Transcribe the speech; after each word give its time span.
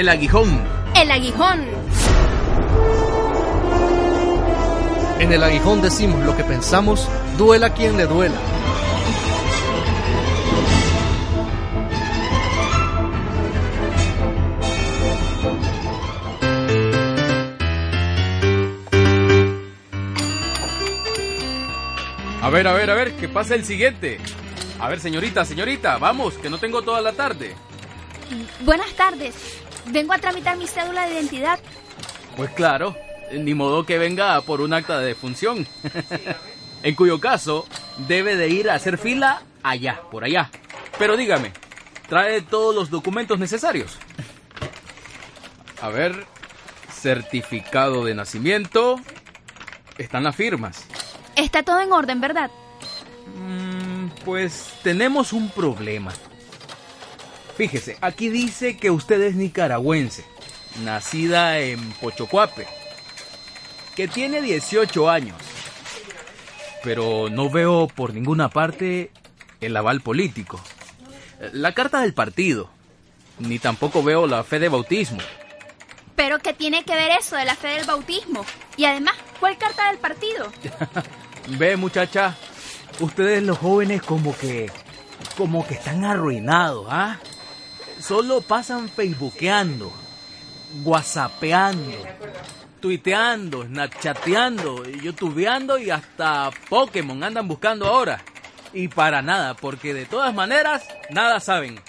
El 0.00 0.08
aguijón. 0.08 0.64
El 0.96 1.10
aguijón. 1.10 1.62
En 5.18 5.30
el 5.30 5.42
aguijón 5.42 5.82
decimos 5.82 6.24
lo 6.24 6.34
que 6.34 6.42
pensamos, 6.42 7.06
duela 7.36 7.74
quien 7.74 7.98
le 7.98 8.06
duela. 8.06 8.34
A 22.40 22.48
ver, 22.48 22.66
a 22.66 22.72
ver, 22.72 22.88
a 22.88 22.94
ver, 22.94 23.16
que 23.16 23.28
pasa 23.28 23.54
el 23.54 23.66
siguiente. 23.66 24.18
A 24.78 24.88
ver, 24.88 24.98
señorita, 24.98 25.44
señorita, 25.44 25.98
vamos, 25.98 26.38
que 26.38 26.48
no 26.48 26.56
tengo 26.56 26.80
toda 26.80 27.02
la 27.02 27.12
tarde. 27.12 27.54
Buenas 28.64 28.94
tardes. 28.94 29.60
Vengo 29.86 30.12
a 30.12 30.18
tramitar 30.18 30.56
mi 30.56 30.66
cédula 30.66 31.06
de 31.06 31.14
identidad. 31.14 31.58
Pues 32.36 32.50
claro, 32.50 32.96
ni 33.32 33.54
modo 33.54 33.84
que 33.84 33.98
venga 33.98 34.40
por 34.42 34.60
un 34.60 34.72
acta 34.72 34.98
de 34.98 35.06
defunción. 35.06 35.66
en 36.82 36.94
cuyo 36.94 37.20
caso, 37.20 37.66
debe 38.08 38.36
de 38.36 38.48
ir 38.48 38.70
a 38.70 38.74
hacer 38.74 38.98
fila 38.98 39.42
allá, 39.62 40.00
por 40.10 40.24
allá. 40.24 40.50
Pero 40.98 41.16
dígame, 41.16 41.52
¿trae 42.08 42.42
todos 42.42 42.74
los 42.74 42.90
documentos 42.90 43.38
necesarios? 43.38 43.98
A 45.80 45.88
ver, 45.88 46.26
certificado 46.92 48.04
de 48.04 48.14
nacimiento. 48.14 49.00
Están 49.98 50.24
las 50.24 50.36
firmas. 50.36 50.86
Está 51.36 51.62
todo 51.62 51.80
en 51.80 51.92
orden, 51.92 52.20
¿verdad? 52.20 52.50
Mm, 53.36 54.08
pues 54.24 54.74
tenemos 54.82 55.32
un 55.32 55.50
problema. 55.50 56.12
Fíjese, 57.60 57.98
aquí 58.00 58.30
dice 58.30 58.78
que 58.78 58.90
usted 58.90 59.20
es 59.20 59.34
nicaragüense, 59.34 60.24
nacida 60.82 61.58
en 61.58 61.92
Pochocuape, 62.00 62.66
que 63.94 64.08
tiene 64.08 64.40
18 64.40 65.10
años. 65.10 65.36
Pero 66.82 67.28
no 67.28 67.50
veo 67.50 67.86
por 67.86 68.14
ninguna 68.14 68.48
parte 68.48 69.10
el 69.60 69.76
aval 69.76 70.00
político, 70.00 70.58
la 71.52 71.74
carta 71.74 72.00
del 72.00 72.14
partido, 72.14 72.70
ni 73.38 73.58
tampoco 73.58 74.02
veo 74.02 74.26
la 74.26 74.42
fe 74.42 74.58
de 74.58 74.70
bautismo. 74.70 75.20
¿Pero 76.16 76.38
qué 76.38 76.54
tiene 76.54 76.82
que 76.84 76.94
ver 76.94 77.10
eso 77.20 77.36
de 77.36 77.44
la 77.44 77.56
fe 77.56 77.68
del 77.68 77.84
bautismo? 77.84 78.46
Y 78.78 78.86
además, 78.86 79.16
¿cuál 79.38 79.58
carta 79.58 79.90
del 79.90 79.98
partido? 79.98 80.50
Ve, 81.58 81.76
muchacha, 81.76 82.34
ustedes 83.00 83.42
los 83.42 83.58
jóvenes 83.58 84.00
como 84.00 84.34
que 84.34 84.70
como 85.36 85.66
que 85.66 85.74
están 85.74 86.06
arruinados, 86.06 86.86
¿ah? 86.88 87.18
Solo 88.00 88.40
pasan 88.40 88.88
facebookeando, 88.88 89.92
whatsappeando, 90.82 91.98
tuiteando, 92.80 93.64
snapchateando, 93.64 94.84
youtubeando 94.84 95.78
y 95.78 95.90
hasta 95.90 96.50
Pokémon 96.68 97.22
andan 97.22 97.46
buscando 97.46 97.86
ahora. 97.86 98.22
Y 98.72 98.88
para 98.88 99.20
nada, 99.20 99.54
porque 99.54 99.92
de 99.92 100.06
todas 100.06 100.32
maneras, 100.34 100.88
nada 101.10 101.40
saben. 101.40 101.80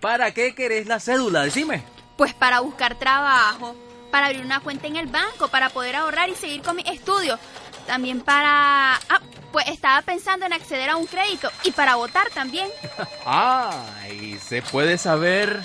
¿Para 0.00 0.34
qué 0.34 0.54
querés 0.54 0.86
la 0.86 1.00
cédula? 1.00 1.44
Decime. 1.44 1.82
Pues 2.18 2.34
para 2.34 2.60
buscar 2.60 2.98
trabajo, 2.98 3.74
para 4.10 4.26
abrir 4.26 4.44
una 4.44 4.60
cuenta 4.60 4.86
en 4.86 4.96
el 4.96 5.06
banco, 5.06 5.48
para 5.48 5.70
poder 5.70 5.96
ahorrar 5.96 6.28
y 6.28 6.34
seguir 6.34 6.60
con 6.60 6.76
mis 6.76 6.86
estudios. 6.86 7.38
También 7.86 8.20
para... 8.20 8.94
Ah, 8.94 9.20
pues 9.52 9.68
estaba 9.68 10.00
pensando 10.02 10.46
en 10.46 10.52
acceder 10.52 10.88
a 10.90 10.96
un 10.96 11.06
crédito 11.06 11.50
y 11.64 11.72
para 11.72 11.96
votar 11.96 12.30
también. 12.30 12.68
ah, 13.26 13.84
y 14.10 14.38
se 14.38 14.62
puede 14.62 14.96
saber 14.98 15.60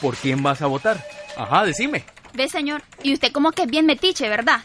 por 0.00 0.16
quién 0.16 0.42
vas 0.42 0.62
a 0.62 0.66
votar. 0.66 1.04
Ajá, 1.36 1.64
decime. 1.64 2.04
Ve, 2.34 2.48
señor, 2.48 2.82
y 3.02 3.14
usted 3.14 3.32
como 3.32 3.52
que 3.52 3.62
es 3.62 3.68
bien 3.68 3.86
metiche, 3.86 4.28
¿verdad? 4.28 4.60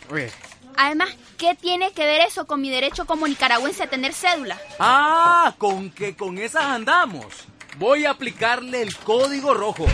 Además, 0.77 1.09
¿qué 1.37 1.55
tiene 1.55 1.91
que 1.91 2.05
ver 2.05 2.21
eso 2.21 2.45
con 2.45 2.61
mi 2.61 2.69
derecho 2.69 3.05
como 3.05 3.27
nicaragüense 3.27 3.83
a 3.83 3.87
tener 3.87 4.13
cédula? 4.13 4.57
Ah, 4.79 5.53
con 5.57 5.89
que 5.91 6.15
con 6.15 6.37
esas 6.37 6.65
andamos. 6.65 7.25
Voy 7.77 8.05
a 8.05 8.11
aplicarle 8.11 8.81
el 8.81 8.95
código 8.97 9.53
rojo. 9.53 9.85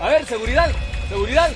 A 0.00 0.08
ver, 0.08 0.26
seguridad, 0.26 0.70
seguridad. 1.08 1.50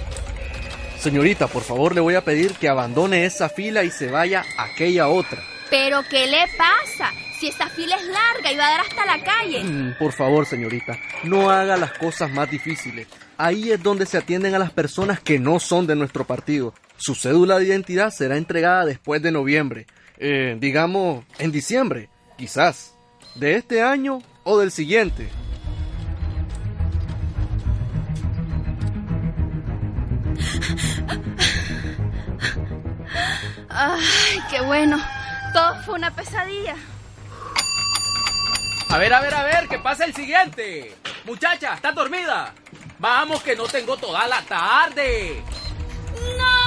Señorita, 0.99 1.47
por 1.47 1.63
favor 1.63 1.95
le 1.95 2.01
voy 2.01 2.17
a 2.17 2.25
pedir 2.25 2.55
que 2.55 2.69
abandone 2.69 3.25
esa 3.25 3.49
fila 3.49 3.85
y 3.85 3.91
se 3.91 4.11
vaya 4.11 4.45
a 4.57 4.65
aquella 4.65 5.09
otra. 5.09 5.43
¿Pero 5.71 6.03
qué 6.11 6.27
le 6.27 6.45
pasa? 6.57 7.13
Si 7.39 7.47
esta 7.47 7.69
fila 7.69 7.95
es 7.95 8.05
larga 8.05 8.53
y 8.53 8.57
va 8.57 8.67
a 8.67 8.71
dar 8.71 8.81
hasta 8.81 9.07
la 9.07 9.23
calle. 9.23 9.63
Mm, 9.63 9.99
por 9.99 10.13
favor, 10.13 10.45
señorita, 10.45 10.99
no 11.23 11.51
haga 11.51 11.77
las 11.77 11.93
cosas 11.93 12.31
más 12.33 12.51
difíciles. 12.51 13.07
Ahí 13.37 13.71
es 13.71 13.81
donde 13.81 14.07
se 14.07 14.19
atienden 14.19 14.57
a 14.57 14.59
las 14.59 14.73
personas 14.73 15.21
que 15.21 15.39
no 15.39 15.61
son 15.61 15.87
de 15.87 15.95
nuestro 15.95 16.25
partido. 16.25 16.75
Su 16.97 17.15
cédula 17.15 17.59
de 17.59 17.67
identidad 17.67 18.11
será 18.11 18.37
entregada 18.37 18.85
después 18.85 19.23
de 19.23 19.31
noviembre. 19.31 19.87
Eh, 20.19 20.57
digamos, 20.59 21.25
en 21.39 21.53
diciembre, 21.53 22.09
quizás. 22.37 22.97
De 23.37 23.55
este 23.55 23.83
año 23.83 24.21
o 24.43 24.59
del 24.59 24.73
siguiente. 24.73 25.29
Ay, 33.81 34.43
qué 34.51 34.61
bueno. 34.61 34.99
Todo 35.53 35.77
fue 35.85 35.95
una 35.95 36.11
pesadilla. 36.11 36.75
A 38.91 38.99
ver, 38.99 39.15
a 39.15 39.21
ver, 39.21 39.33
a 39.33 39.45
ver, 39.45 39.69
que 39.69 39.79
pasa 39.79 40.05
el 40.05 40.13
siguiente. 40.13 40.97
Muchacha, 41.25 41.75
¿estás 41.75 41.95
dormida? 41.95 42.53
Vamos, 42.99 43.41
que 43.41 43.55
no 43.55 43.69
tengo 43.69 43.97
toda 43.97 44.27
la 44.27 44.43
tarde. 44.43 45.45
¡No! 46.39 46.59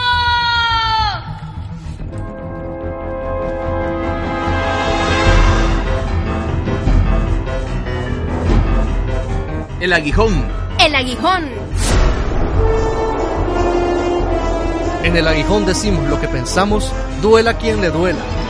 El 9.81 9.91
aguijón. 9.91 10.49
El 10.79 10.95
aguijón. 10.95 11.60
En 15.11 15.17
el 15.17 15.27
aguijón 15.27 15.66
decimos 15.66 16.07
lo 16.07 16.22
que 16.22 16.29
pensamos, 16.29 16.89
duela 17.22 17.57
quien 17.57 17.81
le 17.81 17.89
duela. 17.89 18.41